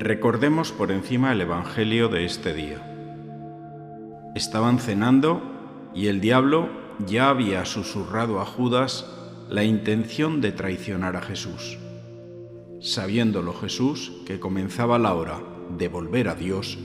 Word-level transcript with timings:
Recordemos 0.00 0.70
por 0.70 0.92
encima 0.92 1.32
el 1.32 1.40
Evangelio 1.40 2.08
de 2.08 2.24
este 2.24 2.54
día. 2.54 2.80
Estaban 4.36 4.78
cenando 4.78 5.42
y 5.92 6.06
el 6.06 6.20
diablo 6.20 6.68
ya 7.04 7.30
había 7.30 7.64
susurrado 7.64 8.40
a 8.40 8.46
Judas 8.46 9.06
la 9.50 9.64
intención 9.64 10.40
de 10.40 10.52
traicionar 10.52 11.16
a 11.16 11.20
Jesús. 11.20 11.78
Sabiéndolo 12.80 13.52
Jesús 13.54 14.12
que 14.24 14.38
comenzaba 14.38 15.00
la 15.00 15.14
hora 15.14 15.40
de 15.76 15.88
volver 15.88 16.28
a 16.28 16.36
Dios, 16.36 16.78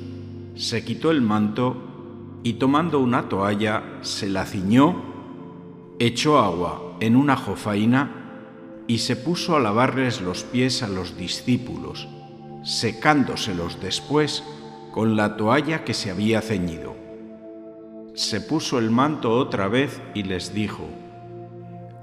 se 0.56 0.84
quitó 0.84 1.12
el 1.12 1.22
manto 1.22 2.40
y 2.42 2.54
tomando 2.54 3.00
una 3.00 3.30
toalla 3.30 4.00
se 4.02 4.28
la 4.28 4.44
ciñó, 4.46 4.96
echó 6.00 6.40
agua 6.40 6.98
en 7.00 7.16
una 7.16 7.38
jofaina 7.38 8.86
y 8.88 8.98
se 8.98 9.16
puso 9.16 9.56
a 9.56 9.60
lavarles 9.60 10.20
los 10.20 10.44
pies 10.46 10.82
a 10.82 10.88
los 10.88 11.16
discípulos, 11.16 12.08
secándoselos 12.64 13.82
después 13.82 14.44
con 14.92 15.16
la 15.16 15.38
toalla 15.38 15.84
que 15.84 15.94
se 15.94 16.12
había 16.12 16.42
ceñido. 16.42 16.96
Se 18.16 18.42
puso 18.42 18.80
el 18.80 18.92
manto 18.92 19.32
otra 19.32 19.68
vez 19.68 20.02
y 20.14 20.24
les 20.24 20.54
dijo, 20.54 20.84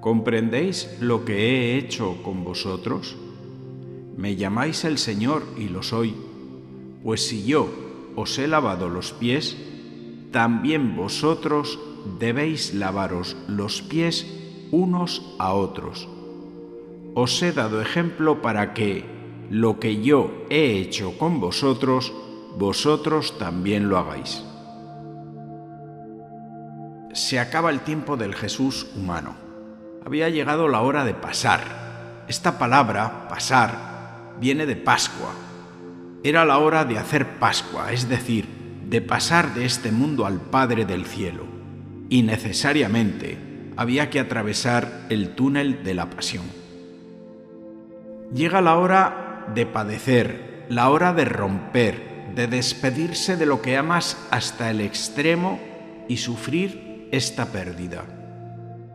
¿comprendéis 0.01 0.97
lo 1.01 1.25
que 1.25 1.35
he 1.35 1.79
hecho 1.79 2.23
con 2.23 2.45
vosotros? 2.45 3.17
Me 4.17 4.37
llamáis 4.37 4.85
el 4.85 4.99
Señor 4.99 5.43
y 5.57 5.69
lo 5.69 5.83
soy, 5.83 6.15
pues 7.03 7.27
si 7.27 7.45
yo 7.45 7.69
os 8.17 8.39
he 8.39 8.49
lavado 8.49 8.89
los 8.89 9.13
pies, 9.13 9.57
también 10.33 10.97
vosotros 10.97 11.79
debéis 12.19 12.75
lavaros 12.75 13.37
los 13.49 13.83
pies 13.83 14.27
unos 14.73 15.23
a 15.39 15.53
otros 15.55 16.09
os 17.15 17.43
he 17.43 17.53
dado 17.53 17.81
ejemplo 17.81 18.41
para 18.41 18.73
que 18.75 19.05
lo 19.51 19.81
que 19.81 20.01
yo 20.01 20.47
he 20.49 20.79
hecho 20.79 21.19
con 21.19 21.41
vosotros, 21.41 22.13
vosotros 22.57 23.37
también 23.37 23.89
lo 23.89 23.99
hagáis. 23.99 24.45
Se 27.13 27.41
acaba 27.41 27.71
el 27.71 27.81
tiempo 27.81 28.17
del 28.17 28.37
Jesús 28.37 28.87
humano. 28.97 29.35
Había 30.07 30.29
llegado 30.29 30.69
la 30.69 30.83
hora 30.83 31.05
de 31.05 31.15
pasar. 31.15 32.25
Esta 32.29 32.61
palabra, 32.61 33.27
pasar, 33.29 34.37
viene 34.41 34.67
de 34.67 34.77
Pascua. 34.77 35.33
Era 36.23 36.45
la 36.45 36.59
hora 36.59 36.85
de 36.85 36.99
hacer 36.99 37.41
Pascua, 37.41 37.93
es 37.93 38.09
decir, 38.09 38.47
de 38.89 39.01
pasar 39.01 39.53
de 39.55 39.65
este 39.65 39.91
mundo 39.91 40.27
al 40.27 40.41
Padre 40.41 40.85
del 40.85 41.07
cielo. 41.07 41.43
Y 42.09 42.23
necesariamente 42.23 43.73
había 43.77 44.11
que 44.11 44.21
atravesar 44.21 45.07
el 45.09 45.31
túnel 45.31 45.83
de 45.83 45.95
la 45.95 46.09
pasión. 46.09 46.45
Llega 48.33 48.61
la 48.61 48.77
hora 48.77 49.30
de 49.55 49.67
padecer, 49.67 50.67
la 50.69 50.91
hora 50.91 51.13
de 51.13 51.25
romper, 51.25 52.33
de 52.35 52.47
despedirse 52.47 53.37
de 53.37 53.47
lo 53.47 53.61
que 53.61 53.77
amas 53.77 54.17
hasta 54.31 54.71
el 54.71 54.81
extremo 54.81 55.61
y 56.09 56.19
sufrir 56.19 57.09
esta 57.11 57.47
pérdida. 57.47 58.05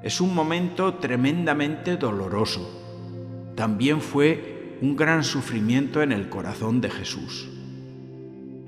Es 0.03 0.21
un 0.21 0.33
momento 0.33 0.95
tremendamente 0.95 1.97
doloroso. 1.97 3.53
También 3.55 4.01
fue 4.01 4.77
un 4.81 4.95
gran 4.95 5.23
sufrimiento 5.23 6.01
en 6.01 6.11
el 6.11 6.29
corazón 6.29 6.81
de 6.81 6.89
Jesús. 6.89 7.49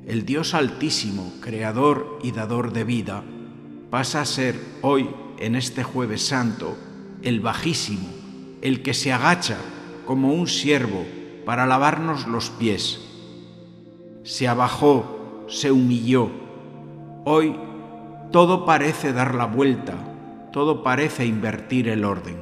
El 0.06 0.26
Dios 0.26 0.54
Altísimo, 0.54 1.34
Creador 1.42 2.20
y 2.24 2.32
Dador 2.32 2.74
de 2.74 2.84
vida, 2.84 3.24
pasa 3.90 4.22
a 4.22 4.26
ser 4.26 4.56
hoy, 4.82 5.10
en 5.40 5.56
este 5.56 5.84
jueves 5.84 6.26
santo, 6.26 6.78
el 7.22 7.42
Bajísimo, 7.42 8.10
el 8.62 8.82
que 8.82 8.94
se 8.94 9.14
agacha 9.14 9.58
como 10.06 10.34
un 10.34 10.48
siervo 10.48 11.06
para 11.48 11.66
lavarnos 11.66 12.28
los 12.28 12.50
pies. 12.50 13.00
Se 14.24 14.50
abajó, 14.50 15.46
se 15.48 15.72
humilló. 15.72 16.30
Hoy 17.24 17.56
todo 18.34 18.66
parece 18.66 19.14
dar 19.14 19.34
la 19.34 19.46
vuelta, 19.46 19.94
todo 20.52 20.84
parece 20.84 21.26
invertir 21.26 21.88
el 21.88 22.04
orden. 22.04 22.36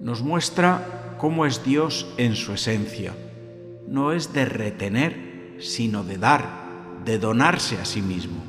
Nos 0.00 0.22
muestra 0.22 1.16
cómo 1.18 1.44
es 1.44 1.62
Dios 1.62 2.06
en 2.16 2.34
su 2.34 2.54
esencia. 2.54 3.12
No 3.86 4.12
es 4.12 4.32
de 4.32 4.46
retener, 4.46 5.58
sino 5.60 6.02
de 6.02 6.16
dar, 6.16 6.48
de 7.04 7.18
donarse 7.18 7.76
a 7.76 7.84
sí 7.84 8.00
mismo. 8.00 8.42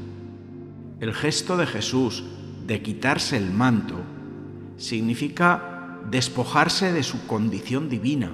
El 1.01 1.13
gesto 1.13 1.57
de 1.57 1.65
Jesús 1.65 2.23
de 2.65 2.81
quitarse 2.81 3.35
el 3.35 3.51
manto 3.51 3.95
significa 4.77 5.99
despojarse 6.09 6.93
de 6.93 7.03
su 7.03 7.27
condición 7.27 7.89
divina, 7.89 8.31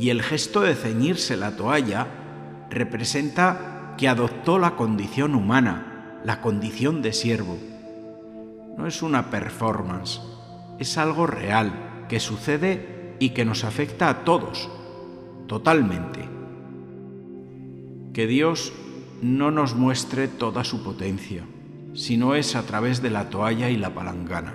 y 0.00 0.08
el 0.08 0.22
gesto 0.22 0.62
de 0.62 0.74
ceñirse 0.74 1.36
la 1.36 1.56
toalla 1.56 2.06
representa 2.70 3.94
que 3.98 4.08
adoptó 4.08 4.58
la 4.58 4.74
condición 4.74 5.34
humana, 5.34 6.22
la 6.24 6.40
condición 6.40 7.02
de 7.02 7.12
siervo. 7.12 7.58
No 8.78 8.86
es 8.86 9.02
una 9.02 9.28
performance, 9.28 10.22
es 10.78 10.96
algo 10.96 11.26
real 11.26 12.06
que 12.08 12.18
sucede 12.18 13.14
y 13.18 13.30
que 13.30 13.44
nos 13.44 13.62
afecta 13.62 14.08
a 14.08 14.24
todos, 14.24 14.70
totalmente. 15.46 16.26
Que 18.14 18.26
Dios 18.26 18.72
no 19.20 19.50
nos 19.50 19.74
muestre 19.74 20.28
toda 20.28 20.64
su 20.64 20.82
potencia, 20.82 21.44
sino 21.92 22.34
es 22.34 22.56
a 22.56 22.62
través 22.62 23.02
de 23.02 23.10
la 23.10 23.28
toalla 23.28 23.68
y 23.68 23.76
la 23.76 23.92
palangana. 23.92 24.54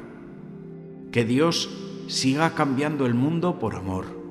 Que 1.12 1.24
Dios 1.24 1.70
siga 2.08 2.56
cambiando 2.56 3.06
el 3.06 3.14
mundo 3.14 3.60
por 3.60 3.76
amor, 3.76 4.25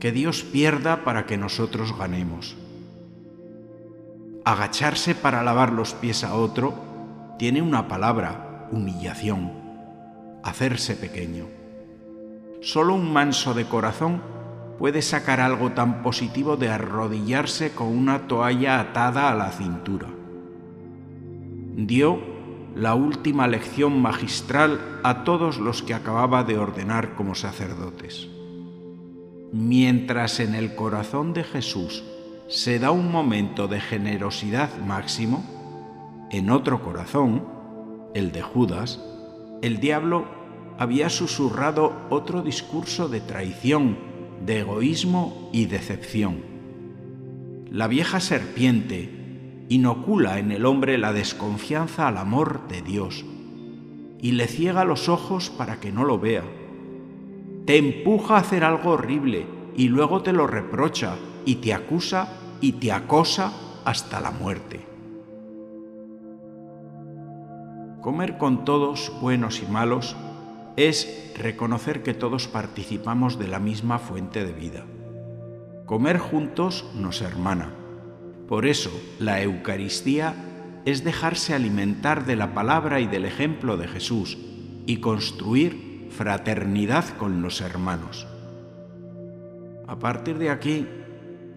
que 0.00 0.12
Dios 0.12 0.42
pierda 0.42 1.04
para 1.04 1.26
que 1.26 1.36
nosotros 1.36 1.96
ganemos. 1.96 2.56
Agacharse 4.44 5.14
para 5.14 5.42
lavar 5.42 5.72
los 5.72 5.94
pies 5.94 6.24
a 6.24 6.34
otro 6.34 6.74
tiene 7.38 7.62
una 7.62 7.88
palabra, 7.88 8.68
humillación, 8.70 9.52
hacerse 10.42 10.94
pequeño. 10.94 11.46
Solo 12.60 12.94
un 12.94 13.12
manso 13.12 13.54
de 13.54 13.66
corazón 13.66 14.22
puede 14.78 15.02
sacar 15.02 15.40
algo 15.40 15.72
tan 15.72 16.02
positivo 16.02 16.56
de 16.56 16.68
arrodillarse 16.68 17.72
con 17.72 17.88
una 17.88 18.26
toalla 18.28 18.80
atada 18.80 19.30
a 19.30 19.34
la 19.34 19.50
cintura. 19.50 20.08
Dio 21.76 22.20
la 22.74 22.94
última 22.94 23.48
lección 23.48 24.00
magistral 24.00 25.00
a 25.02 25.24
todos 25.24 25.58
los 25.58 25.82
que 25.82 25.94
acababa 25.94 26.44
de 26.44 26.58
ordenar 26.58 27.14
como 27.14 27.34
sacerdotes. 27.34 28.28
Mientras 29.52 30.40
en 30.40 30.54
el 30.54 30.74
corazón 30.74 31.32
de 31.32 31.42
Jesús 31.42 32.04
se 32.48 32.78
da 32.78 32.90
un 32.90 33.10
momento 33.10 33.66
de 33.66 33.80
generosidad 33.80 34.76
máximo, 34.78 35.44
en 36.30 36.50
otro 36.50 36.82
corazón, 36.82 37.46
el 38.14 38.32
de 38.32 38.42
Judas, 38.42 39.00
el 39.62 39.80
diablo 39.80 40.26
había 40.78 41.08
susurrado 41.08 41.92
otro 42.10 42.42
discurso 42.42 43.08
de 43.08 43.20
traición, 43.20 43.98
de 44.44 44.60
egoísmo 44.60 45.50
y 45.52 45.66
decepción. 45.66 46.42
La 47.70 47.88
vieja 47.88 48.20
serpiente, 48.20 49.64
inocula 49.70 50.38
en 50.38 50.52
el 50.52 50.66
hombre 50.66 50.98
la 50.98 51.12
desconfianza 51.12 52.08
al 52.08 52.18
amor 52.18 52.68
de 52.68 52.82
Dios 52.82 53.24
y 54.20 54.32
le 54.32 54.46
ciega 54.46 54.84
los 54.84 55.08
ojos 55.08 55.50
para 55.50 55.80
que 55.80 55.92
no 55.92 56.04
lo 56.04 56.18
vea. 56.18 56.44
Te 57.68 57.76
empuja 57.76 58.36
a 58.36 58.38
hacer 58.38 58.64
algo 58.64 58.92
horrible 58.92 59.44
y 59.76 59.88
luego 59.88 60.22
te 60.22 60.32
lo 60.32 60.46
reprocha 60.46 61.16
y 61.44 61.56
te 61.56 61.74
acusa 61.74 62.32
y 62.62 62.72
te 62.72 62.92
acosa 62.92 63.52
hasta 63.84 64.22
la 64.22 64.30
muerte. 64.30 64.80
Comer 68.00 68.38
con 68.38 68.64
todos, 68.64 69.12
buenos 69.20 69.62
y 69.62 69.70
malos, 69.70 70.16
es 70.78 71.34
reconocer 71.36 72.02
que 72.02 72.14
todos 72.14 72.48
participamos 72.48 73.38
de 73.38 73.48
la 73.48 73.58
misma 73.58 73.98
fuente 73.98 74.46
de 74.46 74.52
vida. 74.54 74.86
Comer 75.84 76.16
juntos 76.16 76.90
nos 76.94 77.20
hermana 77.20 77.74
por 78.48 78.64
eso, 78.64 78.90
la 79.18 79.42
Eucaristía 79.42 80.34
es 80.86 81.04
dejarse 81.04 81.52
alimentar 81.52 82.24
de 82.24 82.34
la 82.34 82.54
palabra 82.54 82.98
y 83.00 83.06
del 83.06 83.26
ejemplo 83.26 83.76
de 83.76 83.88
Jesús 83.88 84.38
y 84.86 85.00
construir 85.00 85.87
fraternidad 86.10 87.04
con 87.16 87.42
los 87.42 87.60
hermanos. 87.60 88.26
A 89.86 89.98
partir 89.98 90.38
de 90.38 90.50
aquí 90.50 90.86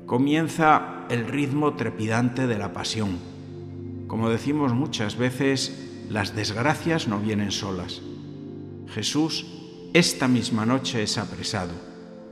comienza 0.05 1.05
el 1.09 1.27
ritmo 1.27 1.75
trepidante 1.75 2.47
de 2.47 2.57
la 2.57 2.73
pasión. 2.73 3.17
Como 4.07 4.29
decimos 4.29 4.73
muchas 4.73 5.17
veces, 5.17 6.05
las 6.09 6.35
desgracias 6.35 7.07
no 7.07 7.19
vienen 7.19 7.51
solas. 7.51 8.01
Jesús 8.87 9.45
esta 9.93 10.29
misma 10.29 10.65
noche 10.65 11.03
es 11.03 11.17
apresado, 11.17 11.73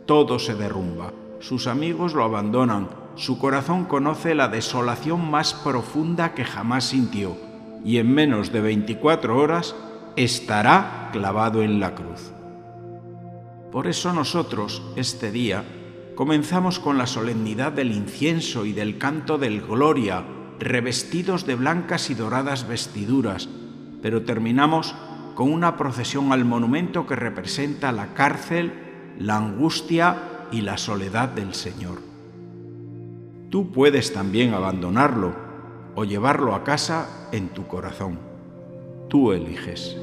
todo 0.05 0.39
se 0.39 0.55
derrumba, 0.55 1.11
sus 1.41 1.67
amigos 1.67 2.13
lo 2.13 2.23
abandonan, 2.23 2.87
su 3.15 3.37
corazón 3.37 3.83
conoce 3.83 4.33
la 4.33 4.47
desolación 4.47 5.29
más 5.29 5.53
profunda 5.53 6.33
que 6.33 6.45
jamás 6.45 6.85
sintió 6.85 7.35
y 7.83 7.97
en 7.97 8.13
menos 8.13 8.53
de 8.53 8.61
24 8.61 9.37
horas 9.37 9.75
estará 10.23 11.09
clavado 11.11 11.61
en 11.63 11.79
la 11.79 11.95
cruz. 11.95 12.31
Por 13.71 13.87
eso 13.87 14.13
nosotros, 14.13 14.81
este 14.95 15.31
día, 15.31 15.63
Comenzamos 16.19 16.79
con 16.79 16.97
la 16.97 17.07
solemnidad 17.07 17.71
del 17.71 17.93
incienso 17.93 18.65
y 18.65 18.73
del 18.73 18.97
canto 18.97 19.37
del 19.37 19.61
Gloria, 19.61 20.25
revestidos 20.59 21.45
de 21.45 21.55
blancas 21.55 22.09
y 22.09 22.13
doradas 22.13 22.67
vestiduras, 22.67 23.47
pero 24.01 24.23
terminamos 24.23 24.93
con 25.35 25.49
una 25.49 25.77
procesión 25.77 26.33
al 26.33 26.43
monumento 26.43 27.07
que 27.07 27.15
representa 27.15 27.93
la 27.93 28.13
cárcel, 28.15 28.73
la 29.17 29.37
angustia 29.37 30.47
y 30.51 30.59
la 30.59 30.77
soledad 30.77 31.29
del 31.29 31.53
Señor. 31.53 32.01
Tú 33.49 33.71
puedes 33.71 34.11
también 34.11 34.53
abandonarlo 34.53 35.33
o 35.95 36.03
llevarlo 36.03 36.53
a 36.53 36.65
casa 36.65 37.29
en 37.31 37.47
tu 37.47 37.65
corazón. 37.65 38.19
Tú 39.07 39.31
eliges. 39.31 39.95